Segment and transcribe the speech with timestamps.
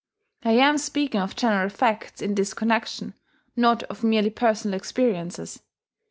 [0.43, 3.13] I am speaking of general facts in this connexion,
[3.55, 5.61] not of merely personal experiences.